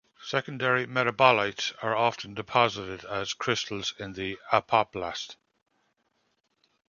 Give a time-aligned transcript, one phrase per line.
[0.23, 5.35] Secondary metabolites are often deposited as crystals in the apoplast.